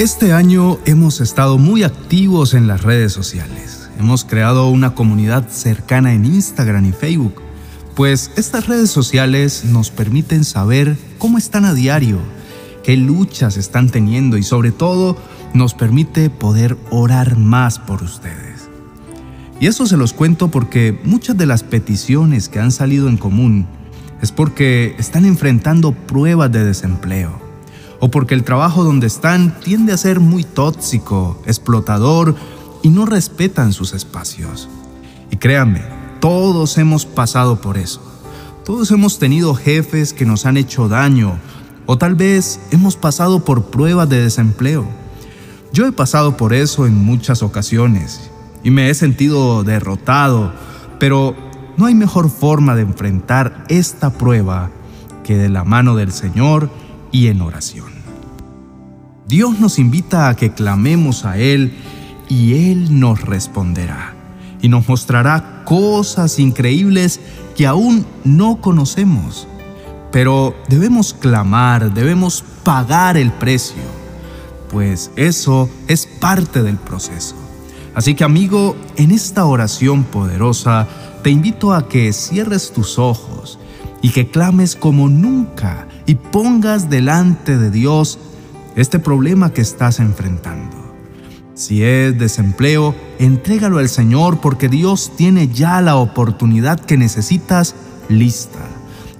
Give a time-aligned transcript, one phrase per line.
[0.00, 3.90] Este año hemos estado muy activos en las redes sociales.
[3.98, 7.34] Hemos creado una comunidad cercana en Instagram y Facebook,
[7.94, 12.16] pues estas redes sociales nos permiten saber cómo están a diario,
[12.82, 15.18] qué luchas están teniendo y sobre todo
[15.52, 18.70] nos permite poder orar más por ustedes.
[19.60, 23.66] Y eso se los cuento porque muchas de las peticiones que han salido en común
[24.22, 27.49] es porque están enfrentando pruebas de desempleo
[28.00, 32.34] o porque el trabajo donde están tiende a ser muy tóxico, explotador
[32.82, 34.68] y no respetan sus espacios.
[35.30, 35.82] Y créanme,
[36.20, 38.00] todos hemos pasado por eso.
[38.64, 41.38] Todos hemos tenido jefes que nos han hecho daño
[41.86, 44.86] o tal vez hemos pasado por pruebas de desempleo.
[45.72, 48.30] Yo he pasado por eso en muchas ocasiones
[48.62, 50.52] y me he sentido derrotado,
[50.98, 51.34] pero
[51.76, 54.70] no hay mejor forma de enfrentar esta prueba
[55.24, 56.70] que de la mano del Señor
[57.12, 57.89] y en oración.
[59.30, 61.72] Dios nos invita a que clamemos a Él
[62.28, 64.12] y Él nos responderá
[64.60, 67.20] y nos mostrará cosas increíbles
[67.56, 69.46] que aún no conocemos.
[70.10, 73.82] Pero debemos clamar, debemos pagar el precio,
[74.68, 77.36] pues eso es parte del proceso.
[77.94, 80.88] Así que amigo, en esta oración poderosa
[81.22, 83.60] te invito a que cierres tus ojos
[84.02, 88.18] y que clames como nunca y pongas delante de Dios
[88.76, 90.76] este problema que estás enfrentando.
[91.54, 97.74] Si es desempleo, entrégalo al Señor porque Dios tiene ya la oportunidad que necesitas
[98.08, 98.60] lista.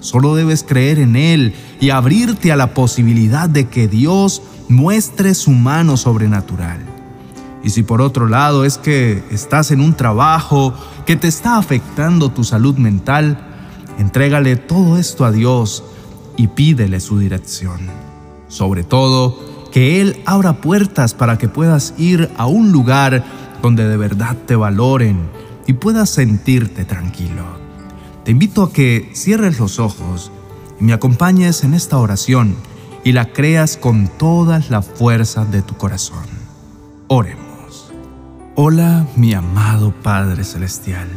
[0.00, 5.52] Solo debes creer en Él y abrirte a la posibilidad de que Dios muestre su
[5.52, 6.80] mano sobrenatural.
[7.62, 10.74] Y si por otro lado es que estás en un trabajo
[11.06, 13.38] que te está afectando tu salud mental,
[13.98, 15.84] entrégale todo esto a Dios
[16.36, 18.13] y pídele su dirección.
[18.54, 19.36] Sobre todo,
[19.72, 23.24] que Él abra puertas para que puedas ir a un lugar
[23.60, 25.28] donde de verdad te valoren
[25.66, 27.42] y puedas sentirte tranquilo.
[28.24, 30.30] Te invito a que cierres los ojos
[30.80, 32.54] y me acompañes en esta oración
[33.02, 36.24] y la creas con todas las fuerzas de tu corazón.
[37.08, 37.92] Oremos.
[38.54, 41.08] Hola mi amado Padre Celestial.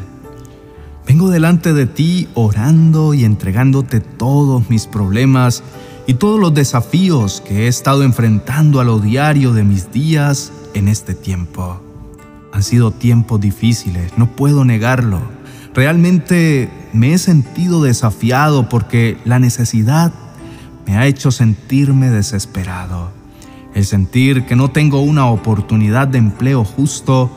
[1.06, 5.62] Vengo delante de ti orando y entregándote todos mis problemas
[6.08, 10.88] y todos los desafíos que he estado enfrentando a lo diario de mis días en
[10.88, 11.82] este tiempo.
[12.54, 15.20] Han sido tiempos difíciles, no puedo negarlo.
[15.76, 20.14] Realmente me he sentido desafiado porque la necesidad
[20.88, 23.12] me ha hecho sentirme desesperado.
[23.76, 27.30] El sentir que no tengo una oportunidad de empleo justo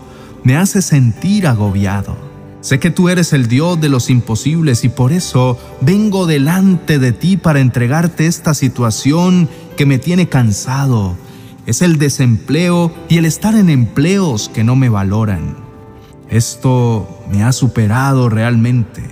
[0.45, 2.30] me hace sentir agobiado.
[2.61, 7.13] Sé que tú eres el Dios de los imposibles y por eso vengo delante de
[7.13, 9.49] ti para entregarte esta situación
[9.79, 11.17] que me tiene cansado.
[11.65, 15.57] Es el desempleo y el estar en empleos que no me valoran.
[16.29, 19.03] Esto me ha superado realmente.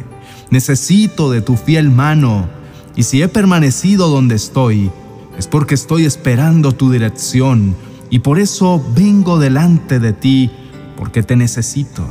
[0.51, 2.49] Necesito de tu fiel mano
[2.97, 4.91] y si he permanecido donde estoy,
[5.39, 7.75] es porque estoy esperando tu dirección
[8.11, 10.51] y por eso vengo delante de ti
[10.97, 12.05] porque te necesito.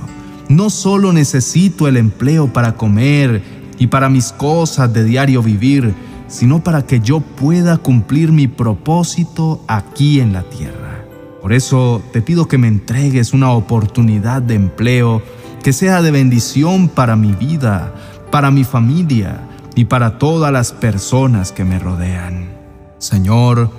[0.50, 3.44] No solo necesito el empleo para comer
[3.78, 5.94] y para mis cosas de diario vivir,
[6.28, 11.06] sino para que yo pueda cumplir mi propósito aquí en la tierra.
[11.42, 15.22] Por eso te pido que me entregues una oportunidad de empleo
[15.64, 17.94] que sea de bendición para mi vida,
[18.32, 19.42] para mi familia
[19.76, 22.50] y para todas las personas que me rodean.
[23.00, 23.70] Señor,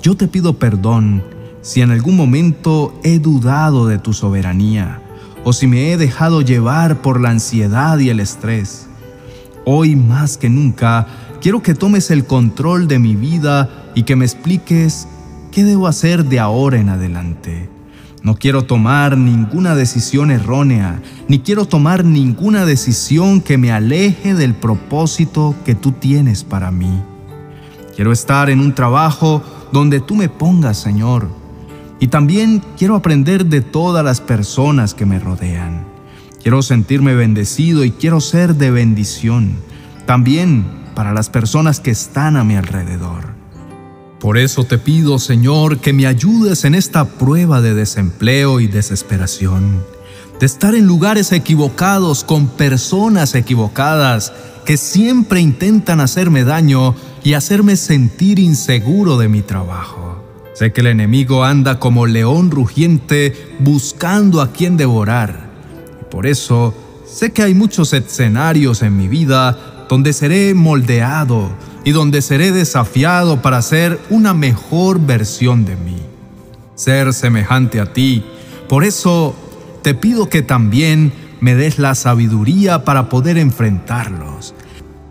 [0.00, 1.24] yo te pido perdón
[1.60, 5.00] si en algún momento he dudado de tu soberanía
[5.44, 8.88] o si me he dejado llevar por la ansiedad y el estrés.
[9.66, 11.06] Hoy más que nunca
[11.40, 15.06] quiero que tomes el control de mi vida y que me expliques
[15.52, 17.68] qué debo hacer de ahora en adelante.
[18.22, 24.54] No quiero tomar ninguna decisión errónea, ni quiero tomar ninguna decisión que me aleje del
[24.54, 27.02] propósito que tú tienes para mí.
[27.94, 29.42] Quiero estar en un trabajo
[29.72, 31.28] donde tú me pongas, Señor,
[32.04, 35.86] y también quiero aprender de todas las personas que me rodean.
[36.42, 39.56] Quiero sentirme bendecido y quiero ser de bendición.
[40.04, 43.32] También para las personas que están a mi alrededor.
[44.20, 49.82] Por eso te pido, Señor, que me ayudes en esta prueba de desempleo y desesperación,
[50.38, 54.30] de estar en lugares equivocados con personas equivocadas
[54.66, 60.13] que siempre intentan hacerme daño y hacerme sentir inseguro de mi trabajo.
[60.54, 65.50] Sé que el enemigo anda como león rugiente buscando a quien devorar.
[66.00, 66.72] Y por eso
[67.04, 71.50] sé que hay muchos escenarios en mi vida donde seré moldeado
[71.84, 75.96] y donde seré desafiado para ser una mejor versión de mí.
[76.76, 78.24] ser semejante a ti.
[78.68, 79.36] Por eso
[79.82, 84.54] te pido que también me des la sabiduría para poder enfrentarlos.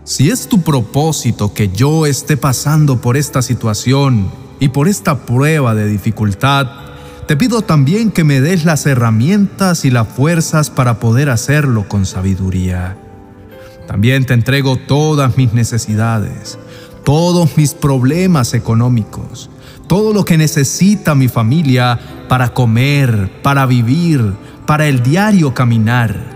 [0.04, 4.28] Si es tu propósito que yo esté pasando por esta situación
[4.60, 6.68] y por esta prueba de dificultad,
[7.26, 12.04] te pido también que me des las herramientas y las fuerzas para poder hacerlo con
[12.04, 12.96] sabiduría.
[13.86, 16.58] También te entrego todas mis necesidades,
[17.04, 19.50] todos mis problemas económicos,
[19.86, 21.98] todo lo que necesita mi familia
[22.28, 24.34] para comer, para vivir,
[24.66, 26.33] para el diario caminar.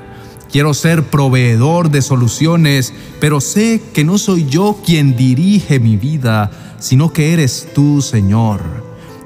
[0.50, 6.50] Quiero ser proveedor de soluciones, pero sé que no soy yo quien dirige mi vida,
[6.78, 8.60] sino que eres tú, Señor.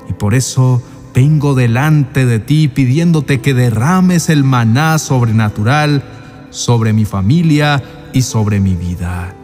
[0.09, 0.83] Y por eso
[1.15, 6.03] vengo delante de ti pidiéndote que derrames el maná sobrenatural
[6.51, 7.83] sobre mi familia
[8.13, 9.37] y sobre mi vida.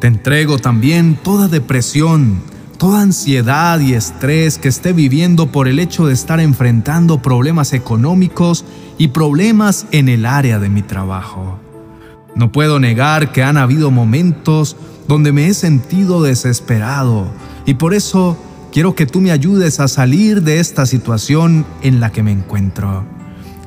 [0.00, 2.42] Te entrego también toda depresión,
[2.78, 8.64] toda ansiedad y estrés que esté viviendo por el hecho de estar enfrentando problemas económicos
[8.98, 11.58] y problemas en el área de mi trabajo.
[12.34, 14.76] No puedo negar que han habido momentos
[15.08, 17.28] donde me he sentido desesperado
[17.64, 18.36] y por eso
[18.72, 23.04] quiero que tú me ayudes a salir de esta situación en la que me encuentro.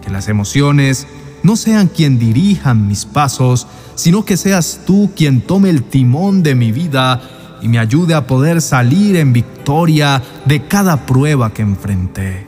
[0.03, 1.07] Que las emociones
[1.41, 3.65] no sean quien dirijan mis pasos,
[3.95, 8.27] sino que seas tú quien tome el timón de mi vida y me ayude a
[8.27, 12.47] poder salir en victoria de cada prueba que enfrenté.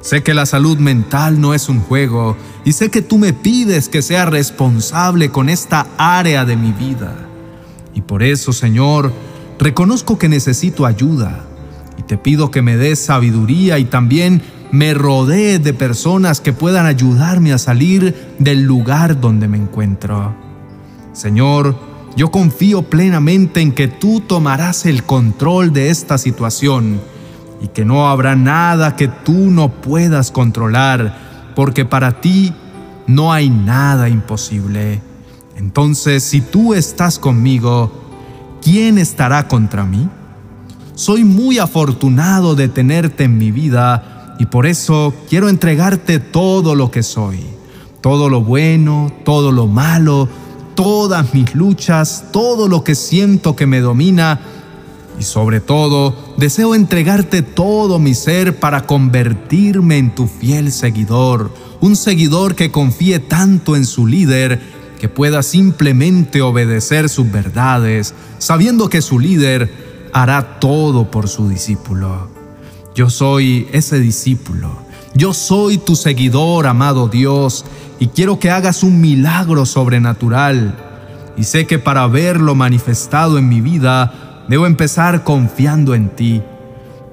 [0.00, 3.88] Sé que la salud mental no es un juego y sé que tú me pides
[3.88, 7.14] que sea responsable con esta área de mi vida.
[7.94, 9.12] Y por eso, Señor,
[9.58, 11.44] reconozco que necesito ayuda
[11.96, 14.42] y te pido que me des sabiduría y también
[14.72, 20.34] me rodee de personas que puedan ayudarme a salir del lugar donde me encuentro.
[21.12, 21.76] Señor,
[22.16, 27.00] yo confío plenamente en que tú tomarás el control de esta situación
[27.60, 32.52] y que no habrá nada que tú no puedas controlar, porque para ti
[33.06, 35.00] no hay nada imposible.
[35.56, 37.92] Entonces, si tú estás conmigo,
[38.62, 40.08] ¿quién estará contra mí?
[40.94, 46.90] Soy muy afortunado de tenerte en mi vida y por eso quiero entregarte todo lo
[46.90, 47.40] que soy,
[48.00, 50.28] todo lo bueno, todo lo malo,
[50.74, 54.40] todas mis luchas, todo lo que siento que me domina
[55.18, 61.96] y sobre todo deseo entregarte todo mi ser para convertirme en tu fiel seguidor, un
[61.96, 64.60] seguidor que confíe tanto en su líder
[64.98, 72.28] que pueda simplemente obedecer sus verdades, sabiendo que su líder hará todo por su discípulo.
[72.94, 74.78] Yo soy ese discípulo,
[75.14, 77.64] yo soy tu seguidor, amado Dios,
[78.00, 80.74] y quiero que hagas un milagro sobrenatural.
[81.36, 86.42] Y sé que para verlo manifestado en mi vida, debo empezar confiando en ti.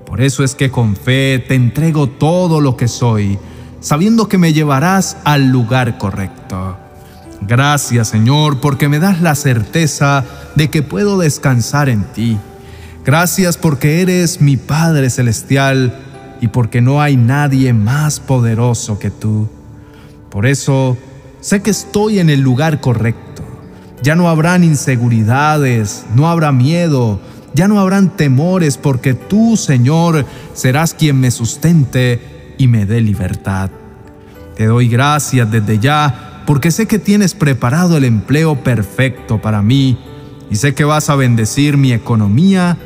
[0.05, 3.37] Por eso es que con fe te entrego todo lo que soy,
[3.79, 6.77] sabiendo que me llevarás al lugar correcto.
[7.41, 10.25] Gracias Señor porque me das la certeza
[10.55, 12.37] de que puedo descansar en ti.
[13.05, 16.10] Gracias porque eres mi Padre Celestial
[16.41, 19.47] y porque no hay nadie más poderoso que tú.
[20.29, 20.97] Por eso
[21.39, 23.43] sé que estoy en el lugar correcto.
[24.01, 27.21] Ya no habrán inseguridades, no habrá miedo,
[27.53, 33.69] ya no habrán temores, porque tú, Señor, serás quien me sustente y me dé libertad.
[34.55, 39.99] Te doy gracias desde ya, porque sé que tienes preparado el empleo perfecto para mí
[40.49, 42.77] y sé que vas a bendecir mi economía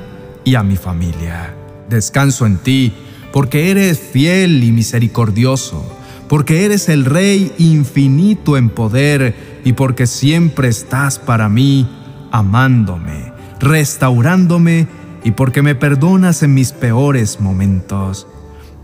[0.44, 1.54] y a mi familia.
[1.90, 2.94] Descanso en ti,
[3.36, 5.86] porque eres fiel y misericordioso
[6.30, 11.86] porque eres el Rey infinito en poder y porque siempre estás para mí,
[12.32, 14.88] amándome, restaurándome
[15.26, 18.26] y porque me perdonas en mis peores momentos,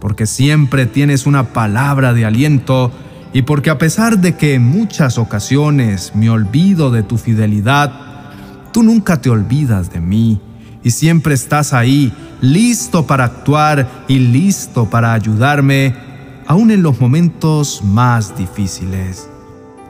[0.01, 2.91] porque siempre tienes una palabra de aliento
[3.31, 7.93] y porque a pesar de que en muchas ocasiones me olvido de tu fidelidad,
[8.73, 10.41] tú nunca te olvidas de mí
[10.83, 15.95] y siempre estás ahí, listo para actuar y listo para ayudarme
[16.47, 19.29] aún en los momentos más difíciles.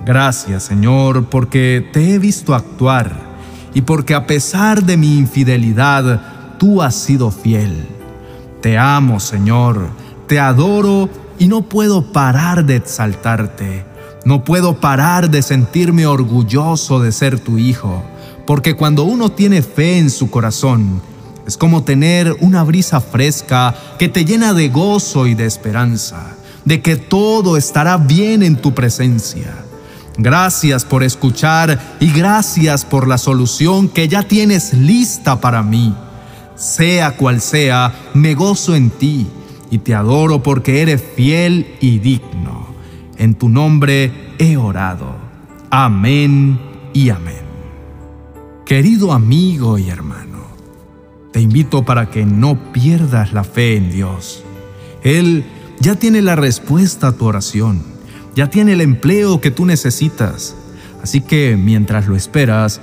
[0.06, 3.12] Gracias Señor porque te he visto actuar
[3.74, 7.88] y porque a pesar de mi infidelidad, tú has sido fiel.
[8.62, 9.88] Te amo Señor,
[10.28, 13.86] te adoro y no puedo parar de exaltarte.
[14.26, 18.04] No puedo parar de sentirme orgulloso de ser tu hijo,
[18.52, 21.02] porque cuando uno tiene fe en su corazón,
[21.48, 26.82] es como tener una brisa fresca que te llena de gozo y de esperanza de
[26.82, 29.56] que todo estará bien en tu presencia.
[30.18, 35.96] Gracias por escuchar y gracias por la solución que ya tienes lista para mí.
[36.58, 39.28] Sea cual sea, me gozo en ti
[39.70, 42.68] y te adoro porque eres fiel y digno.
[43.18, 45.16] En tu nombre he orado.
[45.70, 46.60] Amén
[46.92, 47.51] y amén.
[48.72, 50.48] Querido amigo y hermano,
[51.34, 54.46] te invito para que no pierdas la fe en Dios.
[55.04, 55.44] Él
[55.82, 57.84] ya tiene la respuesta a tu oración,
[58.34, 60.56] ya tiene el empleo que tú necesitas.
[61.04, 62.80] Así que mientras lo esperas,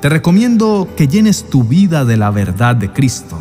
[0.00, 3.36] te recomiendo que llenes tu vida de la verdad de Cristo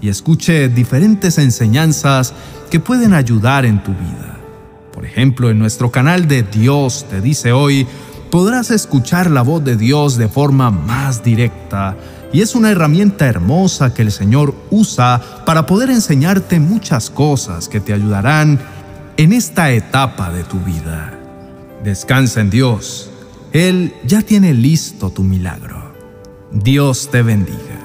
[0.00, 2.32] y escuche diferentes enseñanzas
[2.70, 4.38] que pueden ayudar en tu vida.
[4.94, 7.86] Por ejemplo, en nuestro canal de Dios te dice hoy,
[8.32, 11.98] podrás escuchar la voz de Dios de forma más directa
[12.32, 17.78] y es una herramienta hermosa que el Señor usa para poder enseñarte muchas cosas que
[17.78, 18.58] te ayudarán
[19.18, 21.12] en esta etapa de tu vida.
[21.84, 23.10] Descansa en Dios.
[23.52, 25.92] Él ya tiene listo tu milagro.
[26.50, 27.81] Dios te bendiga.